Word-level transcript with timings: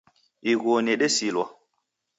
Ighuo 0.51 0.75
nedesilwa 0.85 1.45